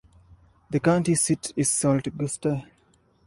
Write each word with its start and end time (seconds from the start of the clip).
The 0.71 0.79
county 0.79 1.13
seat 1.13 1.53
is 1.55 1.69
Sault 1.69 2.07
Ste. 2.25 2.61